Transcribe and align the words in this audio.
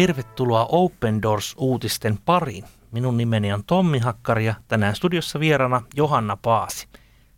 Tervetuloa 0.00 0.66
Open 0.68 1.22
Doors-uutisten 1.22 2.18
pariin. 2.24 2.64
Minun 2.92 3.16
nimeni 3.16 3.52
on 3.52 3.64
Tommi 3.64 3.98
Hakkari 3.98 4.46
ja 4.46 4.54
tänään 4.68 4.96
studiossa 4.96 5.40
vierana 5.40 5.82
Johanna 5.94 6.36
Paasi. 6.36 6.88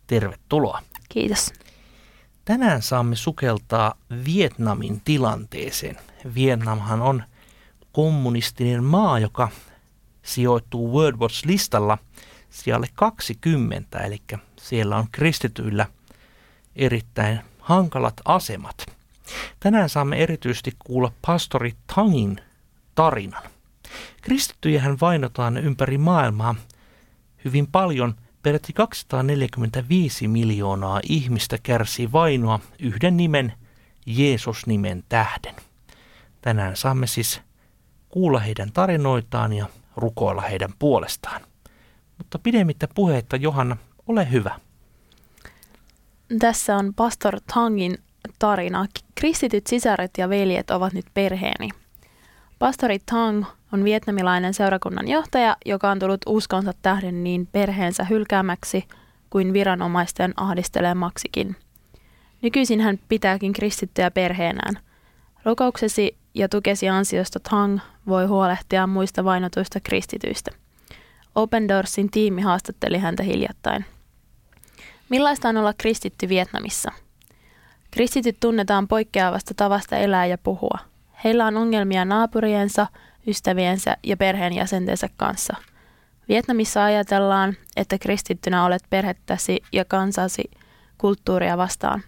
Tervetuloa. 0.07 0.81
Kiitos. 1.09 1.53
Tänään 2.45 2.81
saamme 2.81 3.15
sukeltaa 3.15 3.95
Vietnamin 4.25 5.01
tilanteeseen. 5.01 5.97
Vietnamhan 6.35 7.01
on 7.01 7.23
kommunistinen 7.91 8.83
maa, 8.83 9.19
joka 9.19 9.49
sijoittuu 10.21 10.93
World 10.93 11.17
Watch-listalla 11.19 11.97
sijalle 12.49 12.87
20, 12.93 13.99
eli 13.99 14.21
siellä 14.59 14.97
on 14.97 15.05
kristityillä 15.11 15.85
erittäin 16.75 17.39
hankalat 17.59 18.21
asemat. 18.25 18.85
Tänään 19.59 19.89
saamme 19.89 20.15
erityisesti 20.15 20.71
kuulla 20.79 21.11
pastori 21.21 21.73
Tangin 21.95 22.41
tarinan. 22.95 23.43
Kristittyjähän 24.21 24.97
vainotaan 25.01 25.57
ympäri 25.57 25.97
maailmaa 25.97 26.55
hyvin 27.45 27.67
paljon. 27.67 28.15
Peräti 28.43 28.73
245 28.73 30.27
miljoonaa 30.27 30.99
ihmistä 31.09 31.57
kärsii 31.63 32.11
vainoa 32.11 32.59
yhden 32.79 33.17
nimen, 33.17 33.53
Jeesus-nimen 34.05 35.03
tähden. 35.09 35.55
Tänään 36.41 36.75
saamme 36.75 37.07
siis 37.07 37.41
kuulla 38.09 38.39
heidän 38.39 38.71
tarinoitaan 38.71 39.53
ja 39.53 39.65
rukoilla 39.97 40.41
heidän 40.41 40.73
puolestaan. 40.79 41.41
Mutta 42.17 42.39
pidemmittä 42.39 42.87
puheitta, 42.95 43.35
Johanna, 43.35 43.77
ole 44.07 44.31
hyvä. 44.31 44.59
Tässä 46.39 46.77
on 46.77 46.93
pastor 46.93 47.39
Tangin 47.53 47.97
tarina. 48.39 48.85
Kristityt 49.15 49.67
sisaret 49.67 50.11
ja 50.17 50.29
veljet 50.29 50.71
ovat 50.71 50.93
nyt 50.93 51.05
perheeni. 51.13 51.69
Pastori 52.63 52.99
Tang 53.05 53.45
on 53.73 53.83
vietnamilainen 53.83 54.53
seurakunnan 54.53 55.07
johtaja, 55.07 55.57
joka 55.65 55.91
on 55.91 55.99
tullut 55.99 56.21
uskonsa 56.25 56.73
tähden 56.81 57.23
niin 57.23 57.47
perheensä 57.51 58.03
hylkäämäksi 58.03 58.87
kuin 59.29 59.53
viranomaisten 59.53 60.33
ahdistelemaksikin. 60.37 61.55
Nykyisin 62.41 62.81
hän 62.81 62.99
pitääkin 63.09 63.53
kristittyjä 63.53 64.11
perheenään. 64.11 64.79
Rukouksesi 65.45 66.17
ja 66.33 66.49
tukesi 66.49 66.89
ansiosta 66.89 67.39
Tang 67.39 67.79
voi 68.07 68.25
huolehtia 68.25 68.87
muista 68.87 69.23
vainotuista 69.23 69.79
kristityistä. 69.79 70.51
Open 71.35 71.67
Doorsin 71.67 72.11
tiimi 72.11 72.41
haastatteli 72.41 72.97
häntä 72.97 73.23
hiljattain. 73.23 73.85
Millaista 75.09 75.49
on 75.49 75.57
olla 75.57 75.73
kristitty 75.73 76.29
Vietnamissa? 76.29 76.91
Kristityt 77.91 78.37
tunnetaan 78.39 78.87
poikkeavasta 78.87 79.53
tavasta 79.53 79.97
elää 79.97 80.25
ja 80.25 80.37
puhua. 80.37 80.92
Heillä 81.23 81.45
on 81.45 81.57
ongelmia 81.57 82.05
naapuriensa, 82.05 82.87
ystäviensä 83.27 83.97
ja 84.03 84.17
perheenjäsentensä 84.17 85.09
kanssa. 85.17 85.55
Vietnamissa 86.29 86.83
ajatellaan, 86.83 87.53
että 87.77 87.97
kristittynä 87.97 88.65
olet 88.65 88.83
perhettäsi 88.89 89.63
ja 89.71 89.85
kansasi 89.85 90.51
kulttuuria 90.97 91.57
vastaan. 91.57 92.03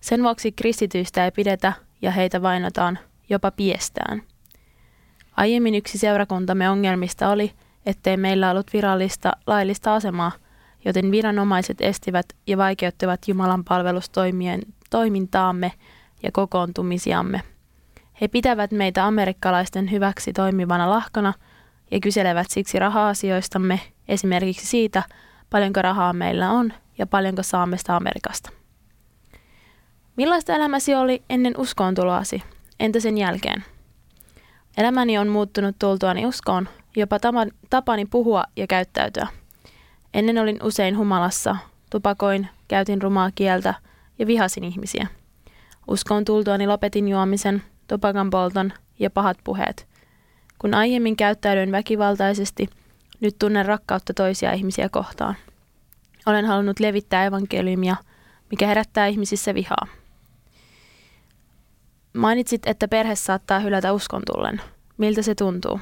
Sen 0.00 0.22
vuoksi 0.22 0.52
kristityistä 0.52 1.24
ei 1.24 1.30
pidetä 1.30 1.72
ja 2.02 2.10
heitä 2.10 2.42
vainotaan, 2.42 2.98
jopa 3.28 3.50
piestään. 3.50 4.22
Aiemmin 5.36 5.74
yksi 5.74 5.98
seurakuntamme 5.98 6.70
ongelmista 6.70 7.28
oli, 7.28 7.52
ettei 7.86 8.16
meillä 8.16 8.50
ollut 8.50 8.72
virallista 8.72 9.32
laillista 9.46 9.94
asemaa, 9.94 10.32
joten 10.84 11.10
viranomaiset 11.10 11.80
estivät 11.80 12.26
ja 12.46 12.56
vaikeuttivat 12.56 13.28
Jumalan 13.28 13.64
palvelustoimien 13.64 14.60
toimintaamme 14.90 15.72
ja 16.22 16.30
kokoontumisiamme. 16.32 17.40
He 18.20 18.28
pitävät 18.28 18.70
meitä 18.70 19.06
amerikkalaisten 19.06 19.90
hyväksi 19.90 20.32
toimivana 20.32 20.90
lahkana 20.90 21.32
ja 21.90 22.00
kyselevät 22.00 22.46
siksi 22.50 22.78
raha-asioistamme, 22.78 23.80
esimerkiksi 24.08 24.66
siitä, 24.66 25.02
paljonko 25.50 25.82
rahaa 25.82 26.12
meillä 26.12 26.50
on 26.50 26.72
ja 26.98 27.06
paljonko 27.06 27.42
saamme 27.42 27.78
sitä 27.78 27.96
Amerikasta. 27.96 28.50
Millaista 30.16 30.52
elämäsi 30.54 30.94
oli 30.94 31.22
ennen 31.30 31.54
uskoontuloasi? 31.58 32.42
Entä 32.80 33.00
sen 33.00 33.18
jälkeen? 33.18 33.64
Elämäni 34.76 35.18
on 35.18 35.28
muuttunut 35.28 35.76
tultuani 35.78 36.26
uskoon, 36.26 36.68
jopa 36.96 37.18
tapani 37.70 38.06
puhua 38.06 38.44
ja 38.56 38.66
käyttäytyä. 38.66 39.26
Ennen 40.14 40.38
olin 40.38 40.58
usein 40.62 40.98
humalassa, 40.98 41.56
tupakoin, 41.90 42.48
käytin 42.68 43.02
rumaa 43.02 43.30
kieltä 43.34 43.74
ja 44.18 44.26
vihasin 44.26 44.64
ihmisiä. 44.64 45.06
Uskoon 45.88 46.24
tultuani 46.24 46.66
lopetin 46.66 47.08
juomisen, 47.08 47.62
tupakan 47.90 48.30
polton 48.30 48.72
ja 48.98 49.10
pahat 49.10 49.38
puheet. 49.44 49.86
Kun 50.58 50.74
aiemmin 50.74 51.16
käyttäydyin 51.16 51.72
väkivaltaisesti, 51.72 52.68
nyt 53.20 53.36
tunnen 53.38 53.66
rakkautta 53.66 54.14
toisia 54.14 54.52
ihmisiä 54.52 54.88
kohtaan. 54.88 55.34
Olen 56.26 56.44
halunnut 56.44 56.80
levittää 56.80 57.24
evankeliumia, 57.24 57.96
mikä 58.50 58.66
herättää 58.66 59.06
ihmisissä 59.06 59.54
vihaa. 59.54 59.86
Mainitsit, 62.12 62.66
että 62.66 62.88
perhe 62.88 63.14
saattaa 63.14 63.60
hylätä 63.60 63.92
uskon 63.92 64.22
tullen. 64.32 64.60
Miltä 64.98 65.22
se 65.22 65.34
tuntuu? 65.34 65.80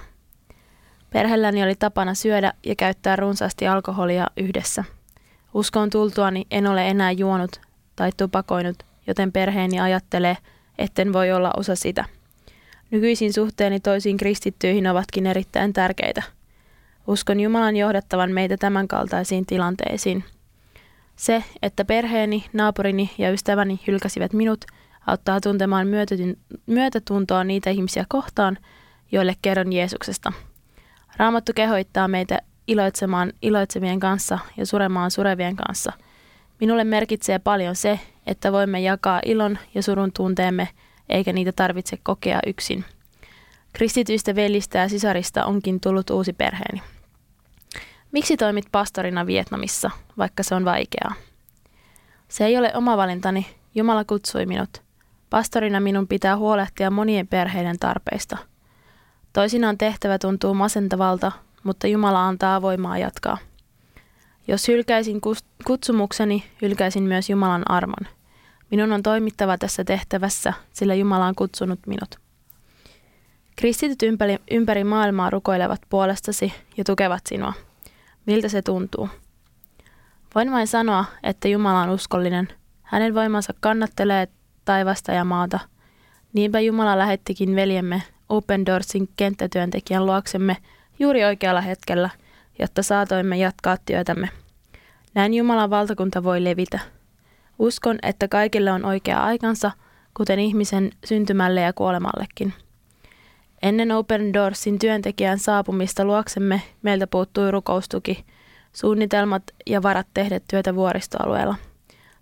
Perhelläni 1.11 1.63
oli 1.63 1.75
tapana 1.75 2.15
syödä 2.15 2.53
ja 2.67 2.75
käyttää 2.77 3.17
runsaasti 3.17 3.67
alkoholia 3.67 4.27
yhdessä. 4.37 4.85
Uskon 5.55 5.91
tultuani 5.91 6.47
en 6.51 6.67
ole 6.67 6.89
enää 6.89 7.11
juonut 7.11 7.61
tai 7.97 8.11
tupakoinut, 8.17 8.77
joten 9.07 9.33
perheeni 9.33 9.81
ajattelee, 9.81 10.37
etten 10.79 11.13
voi 11.13 11.33
olla 11.33 11.51
osa 11.57 11.77
sitä. 11.77 12.05
Nykyisin 12.91 13.33
suhteeni 13.33 13.81
toisiin 13.81 14.17
kristittyihin 14.17 14.87
ovatkin 14.87 15.27
erittäin 15.27 15.73
tärkeitä. 15.73 16.23
Uskon 17.07 17.41
Jumalan 17.41 17.77
johdattavan 17.77 18.33
meitä 18.33 18.57
tämänkaltaisiin 18.57 19.47
tilanteisiin. 19.47 20.25
Se, 21.17 21.45
että 21.63 21.85
perheeni, 21.85 22.45
naapurini 22.53 23.11
ja 23.19 23.31
ystäväni 23.31 23.81
hylkäsivät 23.87 24.33
minut, 24.33 24.65
auttaa 25.07 25.41
tuntemaan 25.41 25.87
myötätuntoa 26.67 27.45
niitä 27.45 27.71
ihmisiä 27.71 28.05
kohtaan, 28.09 28.59
joille 29.13 29.35
kerron 29.43 29.73
Jeesuksesta. 29.73 30.33
Raamattu 31.17 31.53
kehoittaa 31.55 32.09
meitä 32.09 32.39
iloitsemaan 32.67 33.33
iloitsevien 33.43 34.01
kanssa 34.01 34.39
ja 34.57 34.67
suremaan 34.67 35.11
surevien 35.11 35.57
kanssa. 35.57 35.93
Minulle 36.61 36.85
merkitsee 36.85 37.39
paljon 37.39 37.77
se, 37.77 38.01
että 38.29 38.53
voimme 38.53 38.81
jakaa 38.81 39.21
ilon 39.25 39.59
ja 39.75 39.83
surun 39.83 40.13
tunteemme, 40.13 40.69
eikä 41.09 41.33
niitä 41.33 41.53
tarvitse 41.53 41.99
kokea 42.03 42.41
yksin. 42.47 42.85
Kristityistä 43.73 44.35
velistä 44.35 44.79
ja 44.79 44.89
sisarista 44.89 45.45
onkin 45.45 45.81
tullut 45.81 46.11
uusi 46.11 46.33
perheeni. 46.33 46.83
Miksi 48.13 48.37
toimit 48.37 48.67
pastorina 48.73 49.27
Vietnamissa, 49.27 49.91
vaikka 50.19 50.43
se 50.43 50.55
on 50.55 50.65
vaikeaa? 50.65 51.15
Se 52.29 52.45
ei 52.45 52.59
ole 52.59 52.73
oma 52.75 52.97
valintani, 52.97 53.47
Jumala 53.75 54.05
kutsui 54.05 54.47
minut. 54.47 54.83
Pastorina 55.31 55.81
minun 55.81 56.09
pitää 56.09 56.37
huolehtia 56.37 56.91
monien 56.91 57.27
perheiden 57.29 57.79
tarpeista. 57.79 58.37
Toisinaan 59.33 59.79
tehtävä 59.79 60.19
tuntuu 60.19 60.55
masentavalta, 60.55 61.33
mutta 61.65 61.87
Jumala 61.87 62.29
antaa 62.29 62.63
voimaa 62.63 62.99
jatkaa. 62.99 63.39
Jos 64.49 64.69
hylkäisin 64.69 65.21
kutsumukseni, 65.65 66.45
hylkäisin 66.63 67.03
myös 67.03 67.31
Jumalan 67.31 67.71
armon. 67.71 68.18
Minun 68.71 68.93
on 68.93 69.03
toimittava 69.03 69.59
tässä 69.59 69.85
tehtävässä, 69.85 70.53
sillä 70.73 70.95
Jumala 70.95 71.27
on 71.27 71.35
kutsunut 71.35 71.81
minut. 71.87 72.19
Kristityt 73.57 74.03
ympäri, 74.03 74.39
ympäri 74.51 74.85
maailmaa 74.85 75.31
rukoilevat 75.31 75.81
puolestasi 75.89 76.53
ja 76.77 76.85
tukevat 76.85 77.23
sinua. 77.27 77.53
Miltä 78.27 78.49
se 78.49 78.63
tuntuu? 78.63 79.09
Voin 80.35 80.53
vain 80.53 80.67
sanoa, 80.67 81.05
että 81.23 81.49
Jumala 81.49 81.83
on 81.83 81.91
uskollinen. 81.91 82.49
Hänen 82.83 83.15
voimansa 83.15 83.55
kannattelee 83.61 84.29
taivasta 84.65 85.13
ja 85.13 85.25
maata. 85.25 85.61
Niinpä 86.33 86.61
Jumala 86.61 86.99
lähettikin 86.99 87.57
veljemme 87.57 88.03
Open 88.29 88.67
Doorsin 88.67 89.09
kenttätyöntekijän 89.17 90.07
luoksemme 90.07 90.57
juuri 90.99 91.25
oikealla 91.25 91.61
hetkellä, 91.61 92.11
jotta 92.59 92.83
saatoimme 92.83 93.37
jatkaa 93.37 93.77
työtämme. 93.87 94.29
Näin 95.15 95.35
Jumalan 95.35 95.71
valtakunta 95.71 96.25
voi 96.25 96.45
levitä. 96.45 96.98
Uskon, 97.59 97.99
että 98.03 98.29
kaikille 98.29 98.73
on 98.73 98.85
oikea 98.85 99.25
aikansa, 99.25 99.71
kuten 100.15 100.39
ihmisen 100.39 100.91
syntymälle 101.05 101.61
ja 101.61 101.73
kuolemallekin. 101.73 102.55
Ennen 103.63 103.93
Open 103.93 104.35
Doorsin 104.35 104.79
työntekijän 104.79 105.39
saapumista 105.39 106.05
luoksemme 106.05 106.63
meiltä 106.83 107.07
puuttui 107.07 107.51
rukoustuki, 107.51 108.25
suunnitelmat 108.73 109.43
ja 109.67 109.83
varat 109.83 110.07
tehdä 110.15 110.41
työtä 110.51 110.75
vuoristoalueella. 110.75 111.55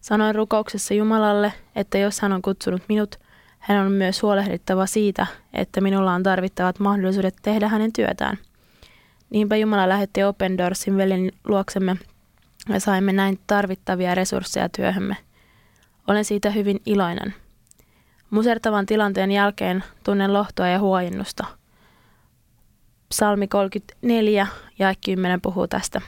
Sanoin 0.00 0.34
rukouksessa 0.34 0.94
Jumalalle, 0.94 1.52
että 1.76 1.98
jos 1.98 2.20
hän 2.20 2.32
on 2.32 2.42
kutsunut 2.42 2.82
minut, 2.88 3.16
hän 3.58 3.86
on 3.86 3.92
myös 3.92 4.22
huolehdittava 4.22 4.86
siitä, 4.86 5.26
että 5.52 5.80
minulla 5.80 6.12
on 6.12 6.22
tarvittavat 6.22 6.78
mahdollisuudet 6.78 7.34
tehdä 7.42 7.68
hänen 7.68 7.92
työtään. 7.92 8.38
Niinpä 9.30 9.56
Jumala 9.56 9.88
lähetti 9.88 10.24
Open 10.24 10.58
Doorsin 10.58 10.96
veljen 10.96 11.32
luoksemme 11.44 11.96
ja 12.68 12.80
saimme 12.80 13.12
näin 13.12 13.38
tarvittavia 13.46 14.14
resursseja 14.14 14.68
työhömme. 14.68 15.16
Olen 16.06 16.24
siitä 16.24 16.50
hyvin 16.50 16.80
iloinen. 16.86 17.34
Musertavan 18.30 18.86
tilanteen 18.86 19.32
jälkeen 19.32 19.84
tunnen 20.04 20.32
lohtoa 20.32 20.68
ja 20.68 20.78
huojennusta. 20.78 21.44
Psalmi 23.08 23.48
34 23.48 24.46
ja 24.78 24.94
10 25.04 25.40
puhuu 25.40 25.68
tästä. 25.68 26.00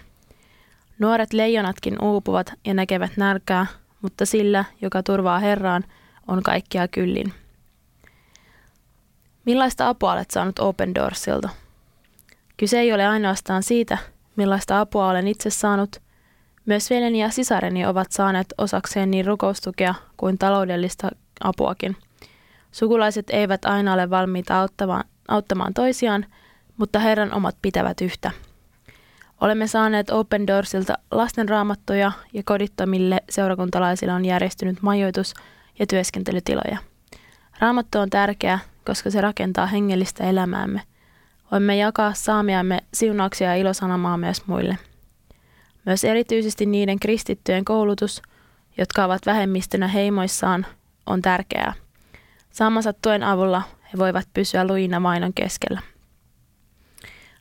Nuoret 0.99 1.33
leijonatkin 1.33 2.03
uupuvat 2.03 2.53
ja 2.65 2.75
näkevät 2.75 3.17
nälkää, 3.17 3.67
mutta 4.03 4.27
sillä, 4.27 4.65
joka 4.83 5.03
turvaa 5.03 5.39
Herraan, 5.39 5.85
on 6.29 6.43
kaikkia 6.43 6.89
kyllin. 6.89 7.33
Millaista 9.45 9.89
apua 9.89 10.13
olet 10.13 10.31
saanut 10.31 10.59
Open 10.59 10.95
Doorsilta? 10.95 11.49
Kyse 12.57 12.81
ei 12.81 12.93
ole 12.93 13.07
ainoastaan 13.07 13.63
siitä, 13.63 13.99
millaista 14.37 14.81
apua 14.81 15.09
olen 15.09 15.29
itse 15.29 15.51
saanut. 15.51 16.08
Myös 16.69 16.91
veljeni 16.91 17.21
ja 17.21 17.31
sisareni 17.31 17.87
ovat 17.87 18.13
saaneet 18.13 18.55
osakseen 18.59 19.11
niin 19.11 19.27
rukoustukea 19.27 19.95
kuin 20.17 20.39
taloudellista 20.39 21.09
apuakin. 21.45 21.97
Sukulaiset 22.73 23.31
eivät 23.31 23.65
aina 23.65 23.93
ole 23.93 24.11
valmiita 24.11 24.61
auttamaan, 24.61 25.05
auttamaan 25.29 25.75
toisiaan, 25.75 26.27
mutta 26.77 26.99
Herran 26.99 27.35
omat 27.35 27.57
pitävät 27.63 28.01
yhtä. 28.01 28.31
Olemme 29.41 29.67
saaneet 29.67 30.11
Open 30.11 30.47
Doorsilta 30.47 30.99
lastenraamattoja 31.11 32.13
ja 32.33 32.43
kodittomille 32.45 33.21
seurakuntalaisille 33.31 34.13
on 34.13 34.25
järjestynyt 34.25 34.83
majoitus- 34.83 35.35
ja 35.79 35.87
työskentelytiloja. 35.87 36.79
Raamattu 37.59 37.99
on 37.99 38.11
tärkeä, 38.11 38.59
koska 38.87 39.11
se 39.11 39.21
rakentaa 39.21 39.67
hengellistä 39.67 40.25
elämäämme. 40.25 40.83
Voimme 41.51 41.77
jakaa 41.77 42.15
saamiamme 42.15 42.79
siunauksia 42.95 43.49
ja 43.49 43.57
ilosanomaa 43.57 44.17
myös 44.17 44.47
muille. 44.47 44.79
Myös 45.89 46.05
erityisesti 46.05 46.67
niiden 46.67 47.01
kristittyjen 47.01 47.65
koulutus, 47.65 48.23
jotka 48.79 49.05
ovat 49.05 49.27
vähemmistönä 49.27 49.89
heimoissaan, 49.89 50.67
on 51.07 51.23
tärkeää. 51.23 51.73
Saamansa 52.51 52.93
tuen 52.93 53.23
avulla 53.23 53.63
he 53.93 53.99
voivat 53.99 54.29
pysyä 54.35 54.67
luina 54.67 55.01
mainon 55.01 55.35
keskellä. 55.35 55.81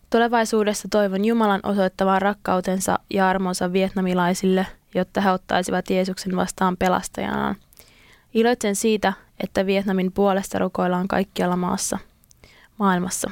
Tulevaisuudessa 0.09 0.87
toivon 0.91 1.25
Jumalan 1.25 1.59
osoittavan 1.63 2.21
rakkautensa 2.21 2.99
ja 3.13 3.29
armonsa 3.29 3.73
vietnamilaisille, 3.73 4.67
jotta 4.95 5.21
he 5.21 5.31
ottaisivat 5.31 5.89
Jeesuksen 5.89 6.35
vastaan 6.35 6.77
pelastajanaan. 6.77 7.55
Iloitsen 8.33 8.75
siitä, 8.75 9.13
että 9.43 9.65
Vietnamin 9.65 10.11
puolesta 10.11 10.59
rukoillaan 10.59 11.07
kaikkialla 11.07 11.55
maassa, 11.55 11.97
maailmassa. 12.77 13.31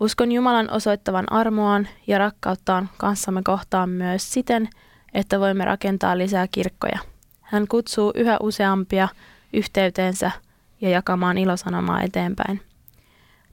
Uskon 0.00 0.32
Jumalan 0.32 0.70
osoittavan 0.70 1.32
armoaan 1.32 1.88
ja 2.06 2.18
rakkauttaan 2.18 2.88
kanssamme 2.96 3.42
kohtaan 3.44 3.90
myös 3.90 4.32
siten, 4.32 4.68
että 5.14 5.40
voimme 5.40 5.64
rakentaa 5.64 6.18
lisää 6.18 6.48
kirkkoja. 6.52 6.98
Hän 7.40 7.68
kutsuu 7.68 8.12
yhä 8.14 8.36
useampia 8.40 9.08
yhteyteensä 9.52 10.30
ja 10.80 10.88
jakamaan 10.88 11.38
ilosanomaa 11.38 12.02
eteenpäin. 12.02 12.60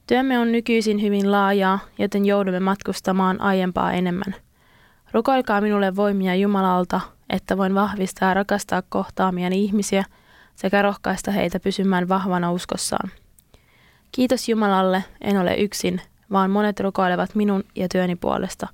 Työmme 0.06 0.38
on 0.38 0.52
nykyisin 0.52 1.02
hyvin 1.02 1.32
laajaa, 1.32 1.78
joten 1.98 2.24
joudumme 2.26 2.60
matkustamaan 2.60 3.40
aiempaa 3.40 3.92
enemmän. 3.92 4.34
Rukoilkaa 5.12 5.60
minulle 5.60 5.96
voimia 5.96 6.34
Jumalalta, 6.34 7.00
että 7.30 7.56
voin 7.56 7.74
vahvistaa 7.74 8.28
ja 8.28 8.34
rakastaa 8.34 8.82
kohtaamiani 8.88 9.64
ihmisiä 9.64 10.04
sekä 10.54 10.82
rohkaista 10.82 11.30
heitä 11.30 11.60
pysymään 11.60 12.08
vahvana 12.08 12.52
uskossaan. 12.52 13.10
Kiitos 14.12 14.48
Jumalalle, 14.48 15.04
en 15.20 15.38
ole 15.38 15.54
yksin, 15.54 16.00
vaan 16.32 16.50
monet 16.50 16.80
rukoilevat 16.80 17.34
minun 17.34 17.64
ja 17.74 17.88
työni 17.88 18.16
puolesta. 18.16 18.68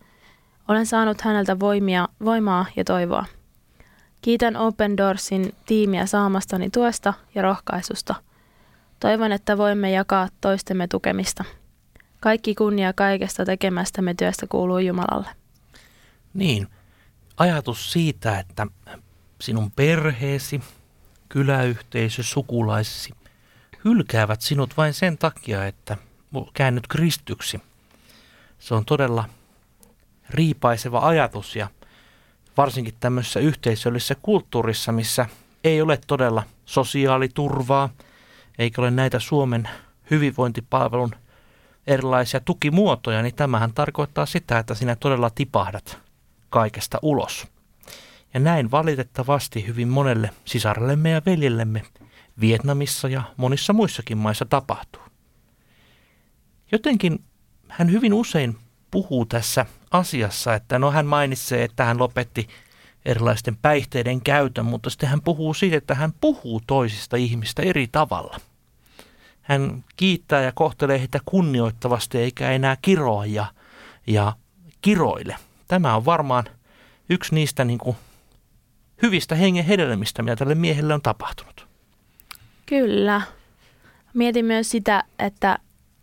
Olen 0.68 0.86
saanut 0.86 1.20
häneltä 1.20 1.60
voimia, 1.60 2.08
voimaa 2.24 2.66
ja 2.76 2.84
toivoa. 2.84 3.24
Kiitän 4.20 4.56
Open 4.56 4.96
Doorsin 4.96 5.54
tiimiä 5.66 6.06
saamastani 6.06 6.70
tuesta 6.70 7.14
ja 7.34 7.42
rohkaisusta– 7.42 8.14
Toivon, 9.02 9.32
että 9.32 9.58
voimme 9.58 9.90
jakaa 9.90 10.28
toistemme 10.40 10.88
tukemista. 10.88 11.44
Kaikki 12.20 12.54
kunnia 12.54 12.92
kaikesta 12.92 13.44
tekemästämme 13.44 14.14
työstä 14.14 14.46
kuuluu 14.46 14.78
Jumalalle. 14.78 15.28
Niin, 16.34 16.68
ajatus 17.36 17.92
siitä, 17.92 18.38
että 18.38 18.66
sinun 19.40 19.70
perheesi, 19.70 20.60
kyläyhteisö, 21.28 22.22
sukulaisesi 22.22 23.14
hylkäävät 23.84 24.40
sinut 24.40 24.76
vain 24.76 24.94
sen 24.94 25.18
takia, 25.18 25.66
että 25.66 25.96
käännyt 26.54 26.86
kristyksi. 26.86 27.60
Se 28.58 28.74
on 28.74 28.84
todella 28.84 29.24
riipaiseva 30.30 31.08
ajatus 31.08 31.56
ja 31.56 31.68
varsinkin 32.56 32.94
tämmöisessä 33.00 33.40
yhteisöllisessä 33.40 34.14
kulttuurissa, 34.22 34.92
missä 34.92 35.26
ei 35.64 35.82
ole 35.82 35.98
todella 36.06 36.42
sosiaaliturvaa– 36.64 37.88
eikä 38.58 38.82
ole 38.82 38.90
näitä 38.90 39.18
Suomen 39.18 39.68
hyvinvointipalvelun 40.10 41.14
erilaisia 41.86 42.40
tukimuotoja, 42.40 43.22
niin 43.22 43.34
tämähän 43.34 43.72
tarkoittaa 43.72 44.26
sitä, 44.26 44.58
että 44.58 44.74
sinä 44.74 44.96
todella 44.96 45.30
tipahdat 45.30 45.98
kaikesta 46.50 46.98
ulos. 47.02 47.46
Ja 48.34 48.40
näin 48.40 48.70
valitettavasti 48.70 49.66
hyvin 49.66 49.88
monelle 49.88 50.30
sisarellemme 50.44 51.10
ja 51.10 51.22
veljellemme 51.26 51.82
Vietnamissa 52.40 53.08
ja 53.08 53.22
monissa 53.36 53.72
muissakin 53.72 54.18
maissa 54.18 54.44
tapahtuu. 54.44 55.02
Jotenkin 56.72 57.24
hän 57.68 57.92
hyvin 57.92 58.14
usein 58.14 58.56
puhuu 58.90 59.26
tässä 59.26 59.66
asiassa, 59.90 60.54
että 60.54 60.78
no 60.78 60.90
hän 60.90 61.06
mainitsee, 61.06 61.64
että 61.64 61.84
hän 61.84 61.98
lopetti 61.98 62.48
erilaisten 63.04 63.56
päihteiden 63.56 64.20
käytön, 64.20 64.64
mutta 64.64 64.90
sitten 64.90 65.08
hän 65.08 65.22
puhuu 65.22 65.54
siitä, 65.54 65.76
että 65.76 65.94
hän 65.94 66.12
puhuu 66.20 66.60
toisista 66.66 67.16
ihmistä 67.16 67.62
eri 67.62 67.88
tavalla. 67.92 68.40
Hän 69.42 69.84
kiittää 69.96 70.42
ja 70.42 70.52
kohtelee 70.54 70.98
heitä 70.98 71.20
kunnioittavasti 71.24 72.18
eikä 72.18 72.50
enää 72.50 72.76
kiroa 72.82 73.26
ja, 73.26 73.46
ja 74.06 74.32
kiroile. 74.80 75.36
Tämä 75.68 75.96
on 75.96 76.04
varmaan 76.04 76.44
yksi 77.10 77.34
niistä 77.34 77.64
niin 77.64 77.78
kuin, 77.78 77.96
hyvistä 79.02 79.34
hengen 79.34 79.64
hedelmistä, 79.64 80.22
mitä 80.22 80.36
tälle 80.36 80.54
miehelle 80.54 80.94
on 80.94 81.02
tapahtunut. 81.02 81.66
Kyllä. 82.66 83.22
Mietin 84.14 84.44
myös 84.44 84.70
sitä, 84.70 85.04
että 85.18 85.58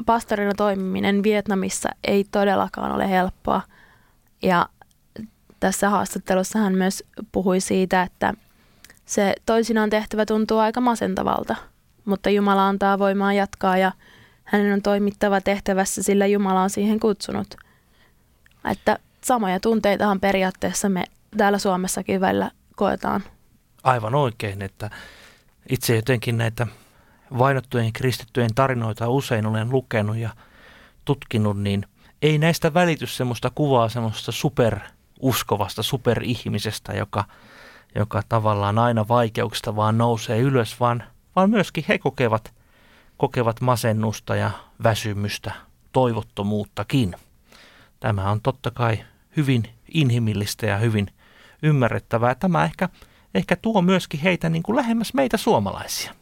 pastorina 0.06 0.51
toimiminen 0.57 1.24
Vietnamissa 1.24 1.90
ei 2.04 2.24
todellakaan 2.24 2.92
ole 2.92 3.10
helppoa. 3.10 3.62
Ja 4.42 4.69
tässä 5.60 5.89
haastattelussa 5.89 6.60
hän 6.60 6.74
myös 6.74 7.03
puhui 7.32 7.60
siitä, 7.60 8.01
että 8.01 8.34
se 9.06 9.34
toisinaan 9.46 9.89
tehtävä 9.89 10.25
tuntuu 10.25 10.58
aika 10.58 10.82
masentavalta, 10.82 11.56
mutta 12.06 12.29
Jumala 12.29 12.68
antaa 12.68 13.00
voimaa 13.00 13.34
jatkaa 13.34 13.77
ja 13.77 13.91
hänen 14.44 14.74
on 14.74 14.82
toimittava 14.82 15.41
tehtävässä, 15.41 16.03
sillä 16.03 16.25
Jumala 16.25 16.62
on 16.62 16.70
siihen 16.70 17.00
kutsunut. 17.00 17.56
Että 18.72 19.00
samoja 19.24 19.60
tunteitahan 19.60 20.20
periaatteessa 20.20 20.89
me 20.89 21.03
täällä 21.38 21.58
Suomessakin 21.58 22.22
välillä 22.22 22.51
koetaan. 22.75 23.24
Aivan 23.84 24.15
oikein, 24.15 24.62
että 24.62 24.89
itse 25.70 25.96
jotenkin 25.96 26.38
näitä 26.38 26.68
vainottujen 27.38 27.93
kristittyjen 27.93 28.55
tarinoita 28.55 29.09
usein 29.09 29.45
olen 29.45 29.69
lukenut 29.69 30.17
ja 30.17 30.29
tutkinut, 31.05 31.62
niin 31.62 31.86
ei 32.21 32.38
näistä 32.38 32.74
välity 32.74 33.07
semmoista 33.07 33.51
kuvaa 33.55 33.89
semmoista 33.89 34.31
super 34.31 34.79
uskovasta 35.19 35.83
superihmisestä, 35.83 36.93
joka, 36.93 37.24
joka 37.95 38.21
tavallaan 38.29 38.79
aina 38.79 39.07
vaikeuksista 39.07 39.75
vaan 39.75 39.98
nousee 39.98 40.39
ylös, 40.39 40.79
vaan, 40.79 41.03
vaan 41.36 41.50
myöskin 41.50 41.86
he 41.88 41.98
kokevat, 41.98 42.53
kokevat 43.17 43.62
masennusta 43.62 44.36
ja 44.36 44.51
väsymystä, 44.83 45.51
toivottomuuttakin. 45.91 47.15
Tämä 48.00 48.31
on 48.31 48.41
totta 48.41 48.71
kai 48.71 49.00
hyvin 49.38 49.63
inhimillistä 49.93 50.65
ja 50.65 50.77
hyvin 50.77 51.07
ymmärrettävää. 51.63 52.36
Tämä 52.36 52.63
ehkä, 52.63 52.89
ehkä 53.33 53.55
tuo 53.55 53.81
myöskin 53.81 54.19
heitä 54.19 54.50
niin 54.50 54.63
kuin 54.63 54.75
lähemmäs 54.75 55.13
meitä 55.13 55.38
suomalaisia. 55.38 56.13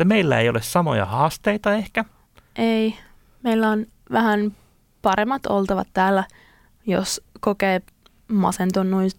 Että 0.00 0.08
meillä 0.08 0.40
ei 0.40 0.48
ole 0.48 0.62
samoja 0.62 1.04
haasteita 1.04 1.74
ehkä. 1.74 2.04
Ei. 2.56 2.98
Meillä 3.42 3.68
on 3.70 3.86
vähän 4.12 4.56
paremmat 5.02 5.46
oltavat 5.46 5.88
täällä, 5.92 6.24
jos 6.86 7.20
kokee 7.40 7.82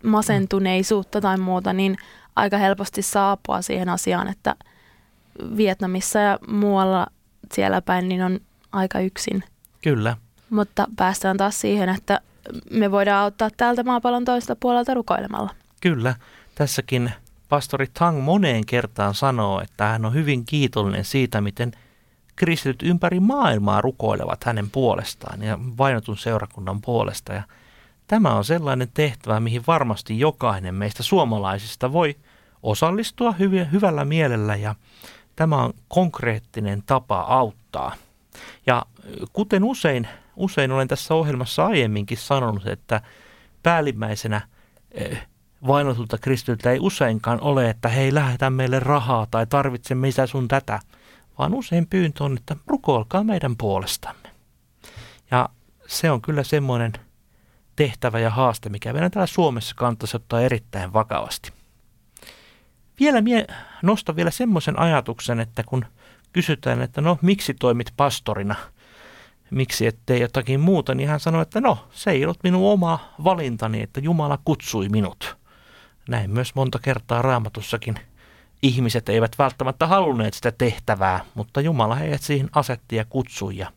masentuneisuutta 0.04 1.22
tai 1.22 1.38
muuta, 1.38 1.74
niin 1.74 1.98
aika 2.36 2.58
helposti 2.58 3.02
saapua 3.02 3.62
siihen 3.62 3.90
asiaan, 3.90 4.28
että 4.28 4.56
Vietnamissa 5.58 6.20
ja 6.20 6.40
muualla 6.48 7.08
siellä 7.54 7.82
päin 7.82 8.10
niin 8.10 8.24
on 8.24 8.40
aika 8.72 9.00
yksin. 9.00 9.44
Kyllä. 9.84 10.18
Mutta 10.50 10.88
päästään 10.96 11.38
taas 11.38 11.62
siihen, 11.62 11.90
että 11.90 12.22
me 12.72 12.92
voidaan 12.92 13.24
auttaa 13.24 13.50
täältä 13.58 13.84
maapallon 13.84 14.26
toista 14.26 14.56
puolelta 14.56 14.94
rukoilemalla. 14.94 15.50
Kyllä. 15.82 16.16
Tässäkin 16.56 17.12
pastori 17.52 17.88
Tang 17.94 18.24
moneen 18.24 18.66
kertaan 18.66 19.14
sanoo, 19.14 19.62
että 19.62 19.86
hän 19.86 20.06
on 20.06 20.14
hyvin 20.14 20.46
kiitollinen 20.46 21.06
siitä, 21.06 21.42
miten 21.42 21.72
kristityt 22.36 22.84
ympäri 22.84 23.20
maailmaa 23.20 23.82
rukoilevat 23.82 24.44
hänen 24.44 24.70
puolestaan 24.70 25.42
ja 25.42 25.60
vainotun 25.78 26.18
seurakunnan 26.18 26.82
puolesta. 26.82 27.34
Ja 27.34 27.44
Tämä 28.12 28.36
on 28.36 28.44
sellainen 28.44 28.88
tehtävä, 28.94 29.40
mihin 29.40 29.64
varmasti 29.68 30.20
jokainen 30.20 30.76
meistä 30.76 31.04
suomalaisista 31.04 31.94
voi 31.94 32.16
osallistua 32.64 33.32
hyviä, 33.32 33.66
hyvällä 33.66 34.06
mielellä 34.06 34.56
ja 34.56 34.76
tämä 35.36 35.64
on 35.64 35.74
konkreettinen 35.88 36.84
tapa 36.86 37.20
auttaa 37.20 37.96
Ja 38.66 38.86
kuten 39.34 39.64
usein, 39.64 40.08
usein 40.36 40.72
olen 40.72 40.88
tässä 40.88 41.14
ohjelmassa 41.14 41.66
aiemminkin 41.66 42.18
sanonut, 42.18 42.68
että 42.68 43.02
päällimmäisenä 43.64 44.42
vainotulta 45.68 46.18
kristityltä 46.18 46.72
ei 46.72 46.80
useinkaan 46.80 47.42
ole, 47.42 47.70
että 47.70 47.90
hei 47.90 48.14
lähetä 48.14 48.50
meille 48.50 48.80
rahaa 48.80 49.28
tai 49.32 49.48
tarvitse 49.48 49.96
mitä 49.96 50.28
sun 50.28 50.48
tätä, 50.48 50.80
vaan 51.38 51.54
usein 51.54 51.88
pyyntö 51.88 52.24
on, 52.24 52.38
että 52.38 52.56
rukoilkaa 52.68 53.24
meidän 53.24 53.58
puolestamme. 53.58 54.30
Ja 55.32 55.50
se 55.88 56.12
on 56.12 56.22
kyllä 56.22 56.44
semmoinen 56.44 56.94
tehtävä 57.76 58.20
ja 58.20 58.30
haaste, 58.30 58.70
mikä 58.70 58.94
meidän 58.94 59.12
täällä 59.12 59.28
Suomessa 59.28 59.76
kannattaisi 59.76 60.18
ottaa 60.18 60.42
erittäin 60.42 60.94
vakavasti. 60.94 61.52
Vielä 63.00 63.22
mie 63.22 63.48
nostan 63.82 64.16
vielä 64.16 64.32
semmoisen 64.32 64.80
ajatuksen, 64.80 65.40
että 65.40 65.64
kun 65.64 65.86
kysytään, 66.34 66.82
että 66.82 67.02
no 67.02 67.18
miksi 67.22 67.54
toimit 67.54 67.94
pastorina, 67.98 68.56
miksi 69.52 69.88
ettei 69.88 70.22
jotakin 70.22 70.60
muuta, 70.60 70.96
niin 70.96 71.10
hän 71.10 71.20
sanoi, 71.20 71.42
että 71.42 71.62
no 71.62 71.88
se 71.92 72.12
ei 72.12 72.24
ollut 72.26 72.44
minun 72.44 72.72
oma 72.72 73.00
valintani, 73.24 73.82
että 73.82 74.00
Jumala 74.00 74.40
kutsui 74.46 74.90
minut. 74.90 75.41
Näin 76.12 76.32
myös 76.32 76.56
monta 76.56 76.80
kertaa 76.80 77.22
raamatussakin 77.22 77.96
ihmiset 78.62 79.10
eivät 79.10 79.38
välttämättä 79.38 79.88
halunneet 79.88 80.34
sitä 80.34 80.52
tehtävää, 80.52 81.26
mutta 81.36 81.62
Jumala 81.62 81.96
heidät 81.96 82.22
siihen 82.22 82.50
asetti 82.56 82.96
ja 82.96 83.06
kutsui 83.06 83.58
ja 83.58 83.72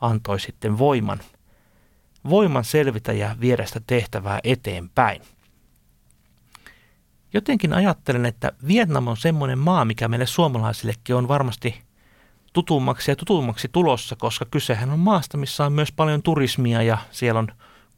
antoi 0.00 0.40
sitten 0.40 0.78
voiman, 0.78 1.20
voiman 2.30 2.64
selvitä 2.64 3.12
ja 3.12 3.36
viedä 3.40 3.66
sitä 3.66 3.80
tehtävää 3.86 4.40
eteenpäin. 4.44 5.22
Jotenkin 7.32 7.72
ajattelen, 7.72 8.26
että 8.26 8.52
Vietnam 8.66 9.08
on 9.08 9.16
semmoinen 9.16 9.58
maa, 9.58 9.84
mikä 9.84 10.08
meille 10.08 10.26
suomalaisillekin 10.26 11.16
on 11.16 11.28
varmasti 11.28 11.82
tutummaksi 12.52 13.10
ja 13.10 13.16
tutummaksi 13.16 13.68
tulossa, 13.72 14.16
koska 14.16 14.44
kysehän 14.50 14.90
on 14.90 14.98
maasta, 14.98 15.36
missä 15.36 15.66
on 15.66 15.72
myös 15.72 15.92
paljon 15.92 16.22
turismia 16.22 16.82
ja 16.82 16.98
siellä 17.10 17.38
on 17.38 17.48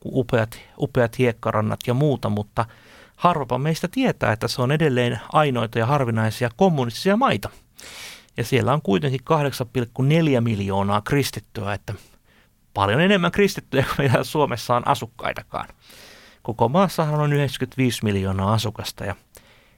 upeat, 0.04 0.60
upeat 0.78 1.18
hiekkarannat 1.18 1.80
ja 1.86 1.94
muuta, 1.94 2.28
mutta 2.28 2.64
harvapa 3.16 3.58
meistä 3.58 3.88
tietää, 3.88 4.32
että 4.32 4.48
se 4.48 4.62
on 4.62 4.72
edelleen 4.72 5.20
ainoita 5.32 5.78
ja 5.78 5.86
harvinaisia 5.86 6.50
kommunistisia 6.56 7.16
maita. 7.16 7.48
Ja 8.36 8.44
siellä 8.44 8.72
on 8.72 8.82
kuitenkin 8.82 9.20
8,4 10.00 10.40
miljoonaa 10.40 11.00
kristittyä, 11.00 11.74
että 11.74 11.94
paljon 12.74 13.00
enemmän 13.00 13.32
kristittyjä 13.32 13.82
kuin 13.84 13.94
meillä 13.98 14.24
Suomessa 14.24 14.76
on 14.76 14.88
asukkaitakaan. 14.88 15.68
Koko 16.42 16.68
maassahan 16.68 17.20
on 17.20 17.32
95 17.32 18.04
miljoonaa 18.04 18.52
asukasta 18.52 19.04
ja 19.04 19.14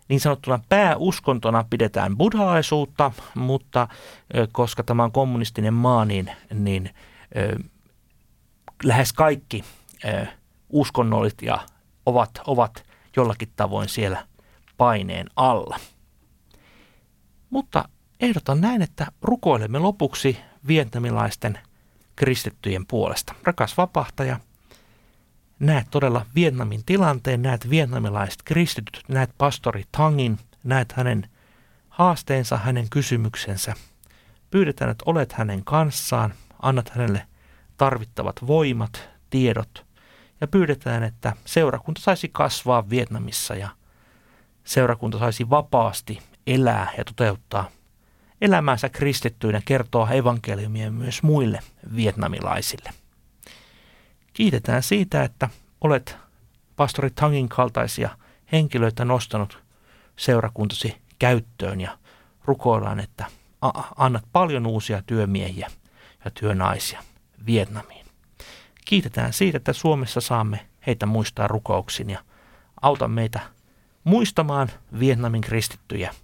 niin 0.08 0.20
sanottuna 0.20 0.60
pääuskontona 0.68 1.64
pidetään 1.70 2.16
buddhaisuutta, 2.16 3.12
mutta 3.34 3.88
koska 4.52 4.82
tämä 4.82 5.04
on 5.04 5.12
kommunistinen 5.12 5.74
maa, 5.74 6.04
niin, 6.04 6.30
niin 6.54 6.94
lähes 8.84 9.12
kaikki 9.12 9.64
uskonnollit 10.68 11.42
ja 11.42 11.58
ovat, 12.06 12.30
ovat 12.46 12.87
jollakin 13.18 13.52
tavoin 13.56 13.88
siellä 13.88 14.26
paineen 14.76 15.26
alla. 15.36 15.80
Mutta 17.50 17.88
ehdotan 18.20 18.60
näin, 18.60 18.82
että 18.82 19.06
rukoilemme 19.22 19.78
lopuksi 19.78 20.38
vietnamilaisten 20.68 21.58
kristittyjen 22.16 22.86
puolesta. 22.86 23.34
Rakas 23.42 23.76
vapahtaja, 23.76 24.40
näet 25.60 25.86
todella 25.90 26.26
Vietnamin 26.34 26.84
tilanteen, 26.86 27.42
näet 27.42 27.70
vietnamilaiset 27.70 28.42
kristityt, 28.44 29.02
näet 29.08 29.30
pastori 29.38 29.84
Tangin, 29.92 30.38
näet 30.64 30.92
hänen 30.92 31.28
haasteensa, 31.88 32.56
hänen 32.56 32.90
kysymyksensä. 32.90 33.74
Pyydetään, 34.50 34.90
että 34.90 35.04
olet 35.06 35.32
hänen 35.32 35.64
kanssaan, 35.64 36.34
annat 36.62 36.88
hänelle 36.88 37.26
tarvittavat 37.76 38.36
voimat, 38.46 39.08
tiedot 39.30 39.87
ja 40.40 40.46
pyydetään, 40.46 41.02
että 41.02 41.32
seurakunta 41.44 42.00
saisi 42.00 42.28
kasvaa 42.32 42.90
Vietnamissa 42.90 43.54
ja 43.54 43.68
seurakunta 44.64 45.18
saisi 45.18 45.50
vapaasti 45.50 46.18
elää 46.46 46.92
ja 46.98 47.04
toteuttaa 47.04 47.70
elämänsä 48.40 48.88
kristittyinä 48.88 49.60
kertoa 49.64 50.10
evankeliumia 50.10 50.90
myös 50.90 51.22
muille 51.22 51.60
vietnamilaisille. 51.96 52.90
Kiitetään 54.32 54.82
siitä, 54.82 55.22
että 55.22 55.48
olet 55.80 56.16
pastori 56.76 57.10
Tangin 57.10 57.48
kaltaisia 57.48 58.18
henkilöitä 58.52 59.04
nostanut 59.04 59.62
seurakuntasi 60.16 60.96
käyttöön 61.18 61.80
ja 61.80 61.98
rukoillaan, 62.44 63.00
että 63.00 63.26
annat 63.96 64.24
paljon 64.32 64.66
uusia 64.66 65.02
työmiehiä 65.02 65.70
ja 66.24 66.30
työnaisia 66.30 67.02
Vietnamiin. 67.46 68.07
Kiitetään 68.88 69.32
siitä, 69.32 69.56
että 69.56 69.72
Suomessa 69.72 70.20
saamme 70.20 70.66
heitä 70.86 71.06
muistaa 71.06 71.48
rukouksin 71.48 72.10
ja 72.10 72.20
auta 72.82 73.08
meitä 73.08 73.40
muistamaan 74.04 74.68
Vietnamin 74.98 75.40
kristittyjä 75.40 76.14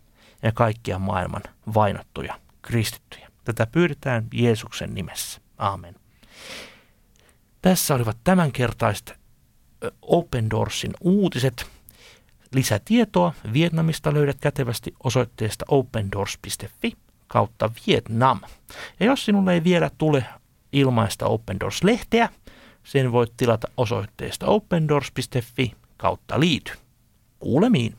ja 0.43 0.53
kaikkia 0.53 0.99
maailman 0.99 1.43
vainottuja 1.75 2.41
kristittyjä. 2.63 3.29
Tätä 3.45 3.67
pyydetään 3.67 4.27
Jeesuksen 4.33 4.95
nimessä. 4.95 5.41
Amen. 5.59 5.95
Tässä 7.63 7.95
olivat 7.95 8.17
tämänkertaiset 8.25 9.15
Open 10.03 10.51
Doorsin 10.51 10.93
uutiset. 11.01 11.67
Lisätietoa 12.55 13.35
Vietnamista 13.53 14.15
löydät 14.15 14.41
kätevästi 14.41 14.95
osoitteesta 15.03 15.65
opendoors.fi 15.69 16.93
kautta 17.27 17.71
Vietnam. 17.87 18.41
Ja 19.01 19.07
jos 19.07 19.25
sinulle 19.25 19.55
ei 19.55 19.65
vielä 19.65 19.91
tule 19.99 20.25
ilmaista 20.73 21.27
Open 21.27 21.61
Doors-lehteä, 21.61 22.29
sen 22.85 23.13
voit 23.13 23.33
tilata 23.37 23.69
osoitteesta 23.77 24.47
opendoors.fi 24.47 25.73
kautta 25.97 26.41
liity. 26.41 26.73
Kuulemiin! 27.39 27.97